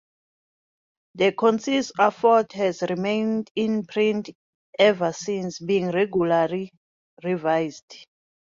The 1.13 1.31
Concise 1.33 1.91
Oxford 1.99 2.53
has 2.53 2.81
remained 2.89 3.51
in 3.55 3.85
print 3.85 4.31
ever 4.79 5.13
since, 5.13 5.59
being 5.59 5.91
regularly 5.91 6.71
revised. 7.23 8.07